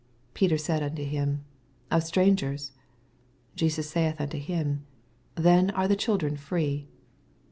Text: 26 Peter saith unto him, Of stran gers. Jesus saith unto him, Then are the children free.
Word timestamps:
26 0.33 0.33
Peter 0.33 0.57
saith 0.57 0.81
unto 0.81 1.03
him, 1.03 1.45
Of 1.91 2.01
stran 2.01 2.35
gers. 2.35 2.71
Jesus 3.55 3.87
saith 3.91 4.19
unto 4.19 4.39
him, 4.39 4.83
Then 5.35 5.69
are 5.69 5.87
the 5.87 5.95
children 5.95 6.37
free. 6.37 6.87